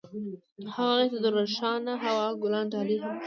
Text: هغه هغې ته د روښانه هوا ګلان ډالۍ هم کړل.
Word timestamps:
هغه 0.73 0.79
هغې 0.91 1.07
ته 1.11 1.17
د 1.23 1.25
روښانه 1.37 1.93
هوا 2.03 2.27
ګلان 2.41 2.65
ډالۍ 2.73 2.97
هم 3.03 3.09
کړل. 3.13 3.17